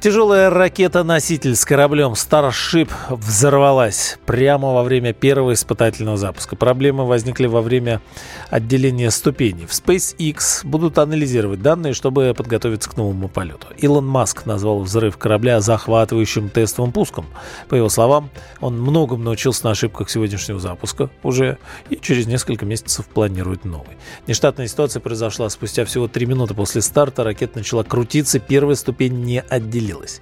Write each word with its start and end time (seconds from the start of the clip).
Тяжелая 0.00 0.48
ракета-носитель 0.48 1.56
с 1.56 1.64
кораблем 1.64 2.12
Starship 2.12 2.88
взорвалась 3.10 4.16
прямо 4.26 4.72
во 4.72 4.84
время 4.84 5.12
первого 5.12 5.54
испытательного 5.54 6.16
запуска. 6.16 6.54
Проблемы 6.54 7.04
возникли 7.04 7.46
во 7.46 7.62
время 7.62 8.00
отделения 8.48 9.10
ступеней. 9.10 9.66
В 9.66 9.70
SpaceX 9.70 10.64
будут 10.64 10.98
анализировать 10.98 11.62
данные, 11.62 11.94
чтобы 11.94 12.32
подготовиться 12.36 12.88
к 12.88 12.96
новому 12.96 13.26
полету. 13.26 13.66
Илон 13.76 14.06
Маск 14.06 14.46
назвал 14.46 14.82
взрыв 14.82 15.16
корабля 15.18 15.60
захватывающим 15.60 16.48
тестовым 16.48 16.92
пуском. 16.92 17.26
По 17.68 17.74
его 17.74 17.88
словам, 17.88 18.30
он 18.60 18.80
многому 18.80 19.24
научился 19.24 19.64
на 19.64 19.72
ошибках 19.72 20.10
сегодняшнего 20.10 20.60
запуска 20.60 21.10
уже 21.24 21.58
и 21.90 21.96
через 21.96 22.28
несколько 22.28 22.64
месяцев 22.64 23.06
планирует 23.06 23.64
новый. 23.64 23.96
Нештатная 24.28 24.68
ситуация 24.68 25.00
произошла 25.00 25.48
спустя 25.50 25.84
всего 25.84 26.06
три 26.06 26.26
минуты 26.26 26.54
после 26.54 26.82
старта. 26.82 27.24
Ракета 27.24 27.58
начала 27.58 27.82
крутиться, 27.82 28.38
первая 28.38 28.76
ступень 28.76 29.24
не 29.24 29.40
отделилась 29.40 29.87
отделилась. 29.88 30.20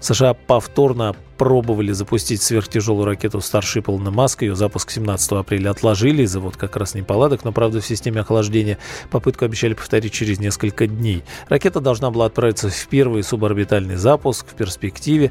США 0.00 0.34
повторно 0.34 1.14
пробовали 1.36 1.92
запустить 1.92 2.40
сверхтяжелую 2.40 3.04
ракету 3.04 3.38
Starship 3.38 3.90
Илона 3.90 4.10
Маска. 4.10 4.46
Ее 4.46 4.56
запуск 4.56 4.90
17 4.90 5.32
апреля 5.32 5.70
отложили 5.70 6.22
из-за 6.22 6.40
вот 6.40 6.56
как 6.56 6.76
раз 6.76 6.94
неполадок, 6.94 7.44
но, 7.44 7.52
правда, 7.52 7.82
в 7.82 7.86
системе 7.86 8.22
охлаждения 8.22 8.78
попытку 9.10 9.44
обещали 9.44 9.74
повторить 9.74 10.14
через 10.14 10.38
несколько 10.38 10.86
дней. 10.86 11.24
Ракета 11.48 11.80
должна 11.80 12.10
была 12.10 12.26
отправиться 12.26 12.70
в 12.70 12.88
первый 12.88 13.22
суборбитальный 13.22 13.96
запуск 13.96 14.46
в 14.48 14.54
перспективе. 14.54 15.30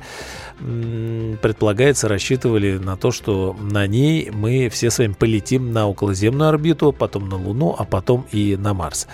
Предполагается, 0.59 2.07
рассчитывали 2.07 2.77
на 2.77 2.97
то, 2.97 3.11
что 3.11 3.55
на 3.59 3.87
ней 3.87 4.29
мы 4.31 4.69
все 4.69 4.91
с 4.91 4.99
вами 4.99 5.13
полетим 5.13 5.71
на 5.71 5.87
околоземную 5.87 6.49
орбиту, 6.49 6.91
потом 6.91 7.29
на 7.29 7.37
Луну, 7.37 7.75
а 7.77 7.83
потом 7.83 8.27
и 8.31 8.55
на 8.55 8.75
Марс 8.75 9.07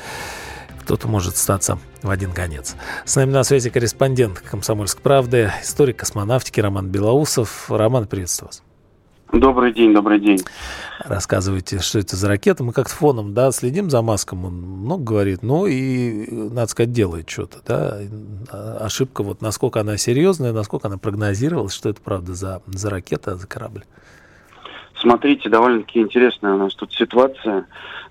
кто-то 0.81 1.07
может 1.07 1.37
статься 1.37 1.79
в 2.01 2.09
один 2.09 2.31
конец. 2.31 2.75
С 3.05 3.15
нами 3.15 3.31
на 3.31 3.43
связи 3.43 3.69
корреспондент 3.69 4.39
«Комсомольской 4.39 5.01
правды», 5.01 5.51
историк 5.61 5.97
космонавтики 5.97 6.59
Роман 6.59 6.89
Белоусов. 6.89 7.69
Роман, 7.69 8.07
приветствую 8.07 8.49
вас. 8.49 8.63
Добрый 9.31 9.73
день, 9.73 9.93
добрый 9.93 10.19
день. 10.19 10.41
Рассказывайте, 10.99 11.79
что 11.79 11.99
это 11.99 12.17
за 12.17 12.27
ракета. 12.27 12.65
Мы 12.65 12.73
как-то 12.73 12.93
фоном, 12.93 13.33
да, 13.33 13.52
следим 13.52 13.89
за 13.89 14.02
Маском, 14.02 14.43
он 14.43 14.55
много 14.55 15.03
говорит, 15.03 15.41
ну 15.41 15.65
и, 15.67 16.29
надо 16.29 16.67
сказать, 16.67 16.91
делает 16.91 17.29
что-то, 17.29 17.59
да. 17.65 17.99
Ошибка, 18.81 19.23
вот 19.23 19.41
насколько 19.41 19.79
она 19.79 19.95
серьезная, 19.95 20.52
насколько 20.52 20.89
она 20.89 20.97
прогнозировалась, 20.97 21.73
что 21.73 21.89
это 21.89 22.02
правда 22.02 22.33
за, 22.33 22.61
за 22.67 22.89
ракета, 22.89 23.37
за 23.37 23.47
корабль. 23.47 23.85
Смотрите, 25.02 25.49
довольно-таки 25.49 25.99
интересная 25.99 26.53
у 26.53 26.57
нас 26.57 26.75
тут 26.75 26.94
ситуация. 26.94 27.66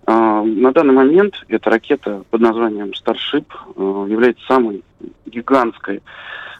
А, 0.07 0.43
на 0.43 0.73
данный 0.73 0.93
момент 0.93 1.35
эта 1.47 1.71
ракета 1.71 2.25
под 2.31 2.41
названием 2.41 2.91
Starship 2.91 3.47
а, 3.77 4.07
является 4.09 4.45
самой 4.47 4.83
гигантской 5.25 6.03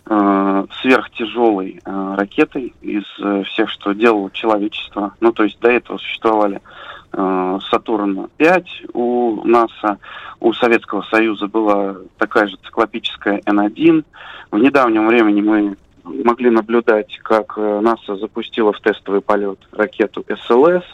а, 0.07 0.67
сверхтяжелой 0.81 1.81
ракетой 1.85 2.75
из 2.81 3.03
э, 3.21 3.43
всех, 3.45 3.71
что 3.71 3.93
делало 3.93 4.31
человечество. 4.31 5.15
Ну, 5.21 5.33
то 5.33 5.45
есть 5.45 5.59
до 5.61 5.71
этого 5.71 5.99
существовали 5.99 6.61
Сатурн-5 7.13 8.65
у 8.93 9.45
НАСА, 9.45 9.99
у 10.39 10.53
Советского 10.53 11.03
Союза 11.03 11.49
была 11.49 11.97
такая 12.19 12.47
же 12.47 12.57
циклопическая 12.65 13.41
Н-1. 13.47 14.05
В 14.53 14.59
недавнем 14.59 15.09
времени 15.09 15.41
мы 15.41 15.77
могли 16.25 16.51
наблюдать, 16.51 17.19
как 17.23 17.55
э, 17.57 17.81
НАСА 17.81 18.17
запустила 18.17 18.73
в 18.73 18.81
тестовый 18.81 19.21
полет 19.21 19.59
ракету 19.73 20.25
СЛС. 20.47 20.85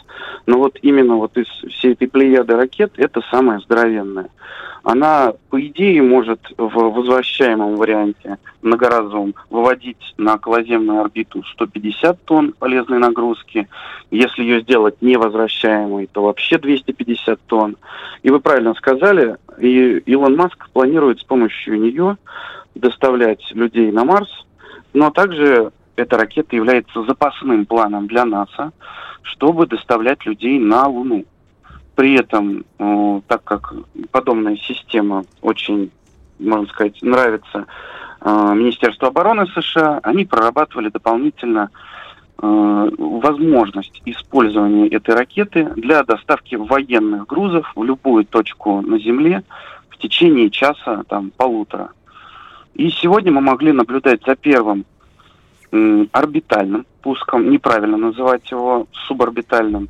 Но 0.45 0.57
вот 0.57 0.77
именно 0.81 1.15
вот 1.15 1.37
из 1.37 1.47
всей 1.71 1.93
этой 1.93 2.07
плеяды 2.07 2.55
ракет 2.55 2.93
это 2.97 3.21
самая 3.31 3.59
здоровенная. 3.59 4.29
Она, 4.83 5.33
по 5.49 5.59
идее, 5.59 6.01
может 6.01 6.39
в 6.57 6.69
возвращаемом 6.69 7.75
варианте 7.75 8.37
многоразовом 8.61 9.35
выводить 9.49 10.13
на 10.17 10.35
околоземную 10.35 11.01
орбиту 11.01 11.43
150 11.43 12.23
тонн 12.23 12.53
полезной 12.53 12.99
нагрузки. 12.99 13.67
Если 14.11 14.43
ее 14.43 14.61
сделать 14.61 15.01
невозвращаемой, 15.01 16.07
то 16.09 16.23
вообще 16.23 16.57
250 16.57 17.39
тонн. 17.47 17.75
И 18.23 18.29
вы 18.29 18.39
правильно 18.39 18.73
сказали, 18.75 19.35
и 19.59 19.97
Илон 20.05 20.37
Маск 20.37 20.69
планирует 20.69 21.19
с 21.19 21.23
помощью 21.23 21.81
нее 21.81 22.17
доставлять 22.73 23.43
людей 23.51 23.91
на 23.91 24.05
Марс– 24.05 24.29
но 24.97 25.11
также 25.11 25.71
эта 25.95 26.17
ракета 26.17 26.55
является 26.55 27.03
запасным 27.03 27.67
планом 27.67 28.07
для 28.07 28.25
НАСА, 28.25 28.71
чтобы 29.21 29.67
доставлять 29.67 30.25
людей 30.25 30.57
на 30.57 30.87
Луну. 30.87 31.23
При 31.93 32.15
этом, 32.15 32.65
э, 32.79 33.21
так 33.27 33.43
как 33.43 33.73
подобная 34.09 34.57
система 34.57 35.23
очень, 35.41 35.91
можно 36.39 36.65
сказать, 36.67 36.99
нравится 37.03 37.67
э, 38.21 38.53
Министерству 38.55 39.05
обороны 39.05 39.45
США, 39.45 39.99
они 40.01 40.25
прорабатывали 40.25 40.89
дополнительно 40.89 41.69
э, 42.41 42.89
возможность 42.97 44.01
использования 44.05 44.87
этой 44.87 45.13
ракеты 45.13 45.65
для 45.75 46.01
доставки 46.03 46.55
военных 46.55 47.27
грузов 47.27 47.71
в 47.75 47.83
любую 47.83 48.25
точку 48.25 48.81
на 48.81 48.97
Земле 48.97 49.43
в 49.89 49.97
течение 49.99 50.49
часа, 50.49 51.03
там, 51.07 51.29
полутора. 51.37 51.91
И 52.77 52.91
сегодня 52.91 53.31
мы 53.31 53.41
могли 53.41 53.71
наблюдать 53.71 54.21
за 54.25 54.35
первым 54.35 54.85
орбитальным 56.11 56.85
пуском, 57.01 57.49
неправильно 57.49 57.97
называть 57.97 58.49
его 58.51 58.87
суборбитальным. 59.07 59.89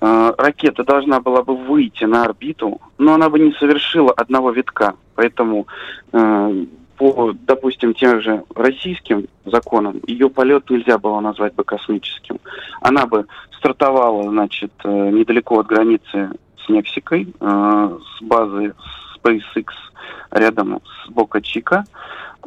Э, 0.00 0.32
ракета 0.38 0.84
должна 0.84 1.20
была 1.20 1.42
бы 1.42 1.56
выйти 1.56 2.04
на 2.04 2.24
орбиту, 2.24 2.80
но 2.96 3.14
она 3.14 3.28
бы 3.28 3.38
не 3.40 3.52
совершила 3.52 4.12
одного 4.12 4.52
витка. 4.52 4.94
Поэтому 5.16 5.66
э, 6.12 6.64
по, 6.96 7.32
допустим, 7.46 7.92
тем 7.92 8.22
же 8.22 8.44
российским 8.54 9.26
законам 9.44 10.00
ее 10.06 10.30
полет 10.30 10.70
нельзя 10.70 10.98
было 10.98 11.20
назвать 11.20 11.54
бы 11.54 11.64
космическим. 11.64 12.38
Она 12.80 13.06
бы 13.06 13.26
стартовала, 13.58 14.30
значит, 14.30 14.72
э, 14.84 15.10
недалеко 15.10 15.58
от 15.58 15.66
границы 15.66 16.30
с 16.64 16.68
Мексикой, 16.68 17.26
с 17.40 18.22
базы 18.22 18.72
SpaceX 19.22 19.66
рядом 20.30 20.80
с 20.84 21.10
Бока-Чика, 21.10 21.84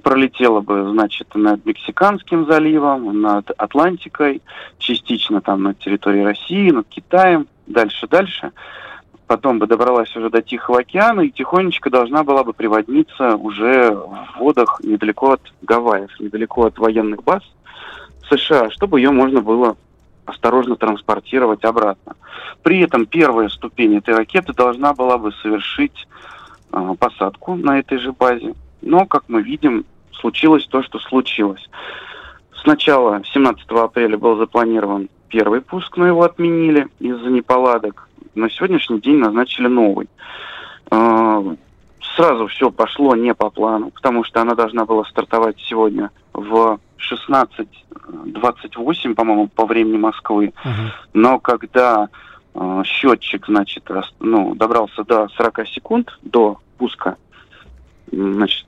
пролетела 0.04 0.62
бы, 0.62 0.90
значит, 0.92 1.34
над 1.34 1.66
Мексиканским 1.66 2.46
заливом, 2.46 3.22
над 3.22 3.50
Атлантикой, 3.58 4.42
частично 4.78 5.42
там 5.42 5.64
над 5.64 5.80
территорией 5.80 6.26
России, 6.26 6.72
над 6.72 6.88
Китаем, 6.88 7.48
дальше-дальше. 7.68 8.52
Потом 9.28 9.58
бы 9.58 9.66
добралась 9.66 10.16
уже 10.16 10.30
до 10.30 10.42
Тихого 10.44 10.82
океана 10.82 11.22
и 11.22 11.32
тихонечко 11.32 11.90
должна 11.90 12.24
была 12.24 12.44
бы 12.44 12.54
приводниться 12.54 13.36
уже 13.36 13.92
в 13.92 14.38
водах 14.38 14.80
недалеко 14.84 15.32
от 15.32 15.42
Гавайев, 15.64 16.12
недалеко 16.20 16.66
от 16.66 16.78
военных 16.78 17.24
баз 17.24 17.42
США, 18.30 18.70
чтобы 18.70 19.00
ее 19.00 19.10
можно 19.10 19.42
было 19.42 19.78
осторожно 20.26 20.76
транспортировать 20.76 21.64
обратно. 21.64 22.16
При 22.62 22.80
этом 22.82 23.06
первая 23.06 23.50
ступень 23.50 23.98
этой 23.98 24.16
ракеты 24.16 24.54
должна 24.54 24.94
была 24.94 25.18
бы 25.18 25.32
совершить 25.42 26.08
посадку 27.00 27.56
на 27.56 27.80
этой 27.80 27.98
же 27.98 28.12
базе 28.12 28.54
но, 28.86 29.06
как 29.06 29.26
мы 29.28 29.42
видим, 29.42 29.84
случилось 30.14 30.66
то, 30.68 30.82
что 30.84 31.00
случилось. 31.00 31.68
Сначала 32.62 33.22
17 33.34 33.70
апреля 33.72 34.18
был 34.18 34.38
запланирован 34.38 35.10
первый 35.28 35.60
пуск, 35.62 35.98
но 35.98 36.08
его 36.08 36.24
отменили 36.24 36.88
из-за 37.00 37.30
неполадок. 37.30 38.08
На 38.36 38.50
сегодняшний 38.50 39.02
день 39.02 39.18
назначили 39.18 39.68
новый. 39.68 40.08
А, 40.92 41.44
сразу 42.16 42.48
все 42.48 42.72
пошло 42.72 43.14
не 43.16 43.34
по 43.34 43.50
плану, 43.50 43.92
потому 43.92 44.24
что 44.24 44.40
она 44.42 44.56
должна 44.56 44.86
была 44.86 45.04
стартовать 45.06 45.60
сегодня 45.60 46.12
в 46.34 46.80
16.28, 47.00 49.16
по-моему, 49.16 49.48
по 49.48 49.66
времени 49.66 49.98
Москвы. 49.98 50.54
Uh-huh. 50.64 50.92
Но 51.14 51.40
когда 51.40 52.10
э, 52.54 52.84
счетчик, 52.86 53.48
значит, 53.48 53.90
ну, 54.20 54.54
добрался 54.56 55.04
до 55.04 55.28
40 55.30 55.68
секунд 55.68 56.20
до 56.22 56.60
пуска, 56.78 57.18
Значит, 58.12 58.66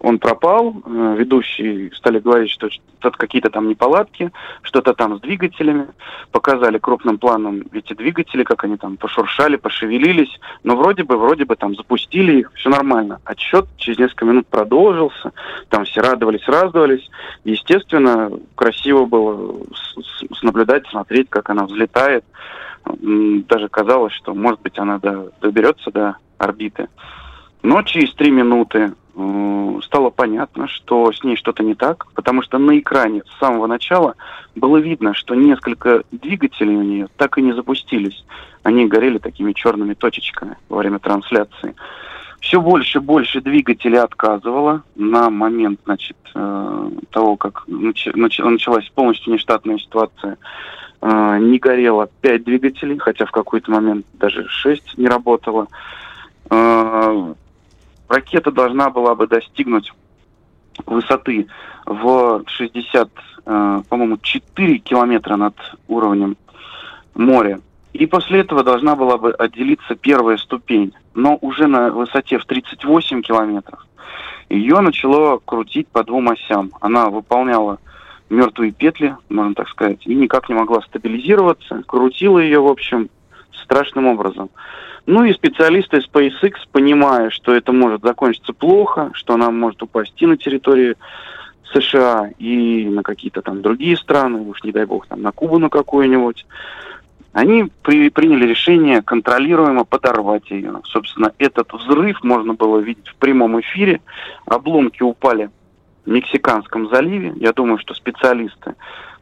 он 0.00 0.18
пропал, 0.18 0.74
э, 0.84 1.14
ведущие 1.16 1.90
стали 1.94 2.18
говорить, 2.18 2.50
что 2.50 2.68
что-то 2.68 3.16
какие-то 3.16 3.48
там 3.48 3.68
неполадки, 3.68 4.32
что-то 4.62 4.94
там 4.94 5.16
с 5.16 5.20
двигателями. 5.20 5.86
Показали 6.32 6.78
крупным 6.78 7.18
планом 7.18 7.62
эти 7.72 7.94
двигатели, 7.94 8.42
как 8.42 8.64
они 8.64 8.76
там 8.76 8.96
пошуршали, 8.96 9.56
пошевелились. 9.56 10.38
Но 10.64 10.76
вроде 10.76 11.04
бы, 11.04 11.16
вроде 11.16 11.44
бы 11.44 11.54
там 11.54 11.76
запустили 11.76 12.40
их, 12.40 12.52
все 12.54 12.68
нормально. 12.68 13.20
Отсчет 13.24 13.66
через 13.76 13.98
несколько 13.98 14.24
минут 14.24 14.48
продолжился, 14.48 15.32
там 15.68 15.84
все 15.84 16.00
радовались, 16.00 16.46
радовались. 16.48 17.08
Естественно, 17.44 18.30
красиво 18.56 19.06
было 19.06 19.54
наблюдать, 20.42 20.86
смотреть, 20.88 21.30
как 21.30 21.48
она 21.48 21.64
взлетает. 21.64 22.24
Даже 22.84 23.68
казалось, 23.68 24.12
что, 24.14 24.34
может 24.34 24.60
быть, 24.62 24.78
она 24.78 24.98
доберется 24.98 25.90
до 25.92 26.16
орбиты. 26.38 26.88
Но 27.62 27.82
через 27.82 28.14
три 28.14 28.30
минуты 28.30 28.92
э, 29.14 29.78
стало 29.84 30.10
понятно, 30.10 30.66
что 30.66 31.12
с 31.12 31.22
ней 31.22 31.36
что-то 31.36 31.62
не 31.62 31.74
так, 31.74 32.06
потому 32.14 32.42
что 32.42 32.58
на 32.58 32.78
экране 32.78 33.22
с 33.22 33.38
самого 33.38 33.66
начала 33.66 34.14
было 34.54 34.78
видно, 34.78 35.14
что 35.14 35.34
несколько 35.34 36.02
двигателей 36.10 36.76
у 36.76 36.82
нее 36.82 37.08
так 37.16 37.36
и 37.36 37.42
не 37.42 37.52
запустились. 37.52 38.24
Они 38.62 38.86
горели 38.86 39.18
такими 39.18 39.52
черными 39.52 39.94
точечками 39.94 40.56
во 40.68 40.78
время 40.78 40.98
трансляции. 40.98 41.74
Все 42.40 42.60
больше 42.60 42.98
и 42.98 43.02
больше 43.02 43.42
двигателей 43.42 44.00
отказывало 44.00 44.82
на 44.96 45.28
момент 45.28 45.80
значит, 45.84 46.16
э, 46.34 46.90
того, 47.10 47.36
как 47.36 47.64
началась 47.66 48.88
полностью 48.94 49.34
нештатная 49.34 49.76
ситуация. 49.76 50.38
Э, 51.02 51.36
не 51.38 51.58
горело 51.58 52.08
5 52.22 52.44
двигателей, 52.44 52.96
хотя 52.96 53.26
в 53.26 53.30
какой-то 53.30 53.70
момент 53.70 54.06
даже 54.14 54.48
6 54.48 54.96
не 54.96 55.08
работало 55.08 55.68
ракета 58.10 58.50
должна 58.50 58.90
была 58.90 59.14
бы 59.14 59.26
достигнуть 59.26 59.92
высоты 60.84 61.46
в 61.86 62.42
60, 62.46 63.08
э, 63.46 63.82
по-моему, 63.88 64.18
4 64.20 64.78
километра 64.78 65.36
над 65.36 65.54
уровнем 65.88 66.36
моря. 67.14 67.60
И 67.92 68.06
после 68.06 68.40
этого 68.40 68.62
должна 68.62 68.94
была 68.96 69.16
бы 69.18 69.32
отделиться 69.32 69.94
первая 69.94 70.36
ступень, 70.36 70.92
но 71.14 71.38
уже 71.40 71.66
на 71.66 71.90
высоте 71.90 72.38
в 72.38 72.44
38 72.44 73.22
километров. 73.22 73.86
Ее 74.48 74.80
начало 74.80 75.40
крутить 75.44 75.88
по 75.88 76.04
двум 76.04 76.30
осям. 76.30 76.70
Она 76.80 77.10
выполняла 77.10 77.78
мертвые 78.28 78.72
петли, 78.72 79.16
можно 79.28 79.54
так 79.54 79.68
сказать, 79.68 80.06
и 80.06 80.14
никак 80.14 80.48
не 80.48 80.54
могла 80.54 80.80
стабилизироваться, 80.82 81.82
крутила 81.86 82.38
ее, 82.38 82.60
в 82.60 82.68
общем, 82.68 83.08
страшным 83.52 84.06
образом. 84.06 84.50
Ну 85.06 85.24
и 85.24 85.32
специалисты 85.32 85.98
SpaceX, 85.98 86.54
понимая, 86.70 87.30
что 87.30 87.54
это 87.54 87.72
может 87.72 88.02
закончиться 88.02 88.52
плохо, 88.52 89.10
что 89.14 89.34
она 89.34 89.50
может 89.50 89.82
упасть 89.82 90.14
и 90.18 90.26
на 90.26 90.36
территории 90.36 90.96
США, 91.72 92.30
и 92.38 92.84
на 92.88 93.02
какие-то 93.02 93.42
там 93.42 93.62
другие 93.62 93.96
страны, 93.96 94.40
уж 94.40 94.62
не 94.62 94.72
дай 94.72 94.84
бог, 94.84 95.06
там 95.06 95.22
на 95.22 95.32
Кубу 95.32 95.58
на 95.58 95.68
какую-нибудь, 95.68 96.46
они 97.32 97.70
при, 97.82 98.10
приняли 98.10 98.46
решение 98.46 99.02
контролируемо 99.02 99.84
подорвать 99.84 100.50
ее. 100.50 100.80
Собственно, 100.84 101.32
этот 101.38 101.72
взрыв 101.72 102.22
можно 102.24 102.54
было 102.54 102.78
видеть 102.78 103.08
в 103.08 103.14
прямом 103.16 103.60
эфире. 103.60 104.00
Обломки 104.46 105.02
упали 105.02 105.50
в 106.04 106.10
Мексиканском 106.10 106.88
заливе. 106.88 107.32
Я 107.36 107.52
думаю, 107.52 107.78
что 107.78 107.94
специалисты 107.94 108.74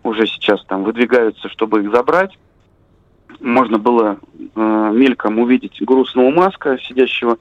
уже 0.05 0.27
сейчас 0.27 0.65
там 0.65 0.85
выдвигаются, 0.85 1.49
чтобы 1.51 1.83
их 1.83 1.91
забрать 1.91 2.39
можно 3.41 3.79
было 3.79 4.19
э, 4.55 4.91
мельком 4.95 5.39
увидеть 5.39 5.81
грустного 5.81 6.31
Маска, 6.31 6.79
сидящего 6.79 7.39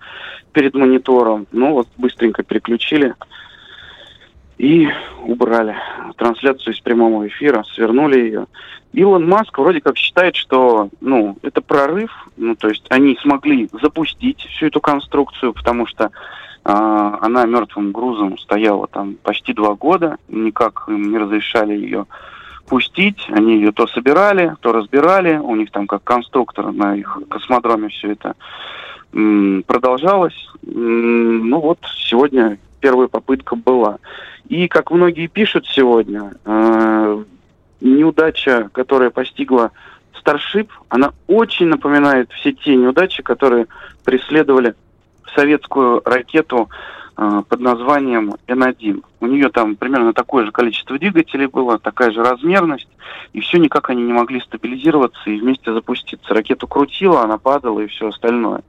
перед 0.51 0.73
монитором. 0.73 1.47
Ну 1.51 1.73
вот 1.73 1.87
быстренько 1.97 2.43
переключили 2.43 3.15
и 4.57 4.87
убрали 5.23 5.75
трансляцию 6.17 6.73
из 6.73 6.79
прямого 6.79 7.27
эфира, 7.27 7.63
свернули 7.73 8.19
ее. 8.19 8.47
Илон 8.93 9.27
Маск 9.27 9.57
вроде 9.57 9.81
как 9.81 9.97
считает, 9.97 10.35
что 10.35 10.89
ну, 11.01 11.37
это 11.43 11.61
прорыв, 11.61 12.11
ну, 12.37 12.55
то 12.55 12.69
есть 12.69 12.85
они 12.89 13.17
смогли 13.21 13.69
запустить 13.81 14.39
всю 14.39 14.67
эту 14.67 14.81
конструкцию, 14.81 15.53
потому 15.53 15.85
что 15.85 16.05
э, 16.05 16.09
она 16.63 17.45
мертвым 17.45 17.91
грузом 17.91 18.37
стояла 18.39 18.87
там 18.87 19.15
почти 19.21 19.53
два 19.53 19.75
года, 19.75 20.17
никак 20.27 20.85
им 20.87 21.11
не 21.11 21.17
разрешали 21.17 21.73
ее 21.73 22.07
пустить. 22.67 23.25
Они 23.29 23.55
ее 23.55 23.71
то 23.71 23.87
собирали, 23.87 24.55
то 24.59 24.71
разбирали. 24.71 25.37
У 25.37 25.55
них 25.55 25.71
там 25.71 25.87
как 25.87 26.03
конструктор 26.03 26.71
на 26.71 26.95
их 26.95 27.19
космодроме 27.29 27.89
все 27.89 28.11
это 28.11 28.35
продолжалось. 29.65 30.49
Ну 30.61 31.59
вот, 31.59 31.79
сегодня 32.09 32.59
первая 32.79 33.07
попытка 33.07 33.55
была. 33.55 33.97
И, 34.49 34.67
как 34.67 34.91
многие 34.91 35.27
пишут 35.27 35.65
сегодня, 35.67 36.33
э, 36.45 37.23
неудача, 37.81 38.69
которая 38.71 39.09
постигла 39.09 39.71
Starship, 40.23 40.69
она 40.89 41.11
очень 41.27 41.67
напоминает 41.67 42.31
все 42.31 42.53
те 42.53 42.75
неудачи, 42.75 43.23
которые 43.23 43.67
преследовали 44.05 44.75
советскую 45.35 46.01
ракету 46.05 46.69
под 47.17 47.59
названием 47.59 48.35
N1. 48.47 49.03
У 49.21 49.25
нее 49.25 49.49
там 49.49 49.75
примерно 49.75 50.13
такое 50.13 50.45
же 50.45 50.51
количество 50.51 50.99
двигателей 50.99 51.47
было, 51.47 51.79
такая 51.79 52.11
же 52.11 52.23
размерность, 52.23 52.87
и 53.33 53.39
все 53.41 53.57
никак 53.57 53.89
они 53.89 54.03
не 54.03 54.13
могли 54.13 54.39
стабилизироваться 54.39 55.29
и 55.29 55.39
вместе 55.39 55.73
запуститься. 55.73 56.33
Ракету 56.33 56.67
крутила, 56.67 57.23
она 57.23 57.39
падала 57.39 57.79
и 57.79 57.87
все 57.87 58.09
остальное. 58.09 58.61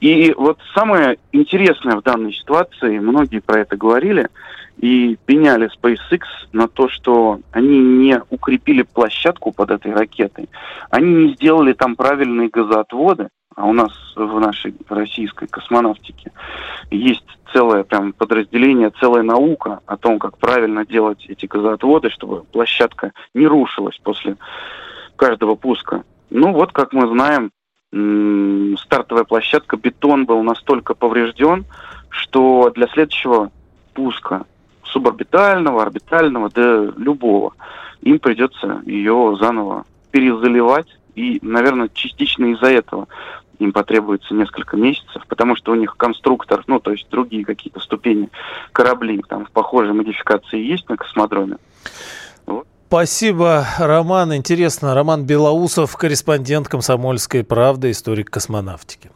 И 0.00 0.34
вот 0.36 0.58
самое 0.74 1.18
интересное 1.32 1.96
в 1.96 2.02
данной 2.02 2.32
ситуации, 2.32 2.98
многие 2.98 3.40
про 3.40 3.60
это 3.60 3.76
говорили, 3.76 4.28
и 4.78 5.16
пеняли 5.26 5.70
SpaceX 5.78 6.22
на 6.52 6.68
то, 6.68 6.88
что 6.88 7.40
они 7.52 7.78
не 7.78 8.20
укрепили 8.30 8.82
площадку 8.82 9.52
под 9.52 9.70
этой 9.70 9.92
ракетой, 9.92 10.48
они 10.90 11.12
не 11.12 11.34
сделали 11.34 11.74
там 11.74 11.96
правильные 11.96 12.48
газоотводы, 12.48 13.28
а 13.56 13.66
у 13.66 13.72
нас 13.72 13.92
в 14.16 14.40
нашей 14.40 14.74
российской 14.88 15.46
космонавтике 15.46 16.32
есть 16.90 17.24
целое 17.52 17.84
прям 17.84 18.12
подразделение, 18.12 18.90
целая 19.00 19.22
наука 19.22 19.80
о 19.86 19.96
том, 19.96 20.18
как 20.18 20.38
правильно 20.38 20.84
делать 20.84 21.24
эти 21.28 21.46
газоотводы, 21.46 22.10
чтобы 22.10 22.42
площадка 22.44 23.12
не 23.32 23.46
рушилась 23.46 23.98
после 24.02 24.36
каждого 25.16 25.54
пуска. 25.54 26.02
Ну 26.30 26.52
вот, 26.52 26.72
как 26.72 26.92
мы 26.92 27.06
знаем, 27.08 27.50
стартовая 28.78 29.24
площадка, 29.24 29.76
бетон 29.76 30.24
был 30.24 30.42
настолько 30.42 30.94
поврежден, 30.94 31.64
что 32.08 32.72
для 32.74 32.88
следующего 32.88 33.52
пуска 33.92 34.46
суборбитального, 34.82 35.82
орбитального, 35.82 36.50
да 36.50 36.92
любого, 36.96 37.54
им 38.02 38.18
придется 38.18 38.82
ее 38.84 39.36
заново 39.40 39.84
перезаливать. 40.10 40.88
И, 41.14 41.38
наверное, 41.42 41.88
частично 41.94 42.46
из-за 42.46 42.66
этого 42.66 43.06
им 43.64 43.72
потребуется 43.72 44.34
несколько 44.34 44.76
месяцев, 44.76 45.22
потому 45.28 45.56
что 45.56 45.72
у 45.72 45.74
них 45.74 45.96
конструктор, 45.96 46.62
ну, 46.66 46.80
то 46.80 46.92
есть 46.92 47.08
другие 47.10 47.44
какие-то 47.44 47.80
ступени 47.80 48.28
кораблей, 48.72 49.22
там, 49.28 49.46
в 49.46 49.50
похожей 49.50 49.92
модификации 49.92 50.60
есть 50.60 50.88
на 50.88 50.96
космодроме. 50.96 51.56
Вот. 52.46 52.66
Спасибо, 52.88 53.66
Роман. 53.78 54.34
Интересно. 54.34 54.94
Роман 54.94 55.24
Белоусов, 55.24 55.96
корреспондент 55.96 56.68
«Комсомольской 56.68 57.42
правды», 57.42 57.90
историк 57.90 58.30
космонавтики. 58.30 59.10